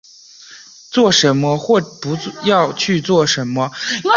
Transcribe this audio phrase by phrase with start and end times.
[0.89, 3.69] 做什么或不要去做什么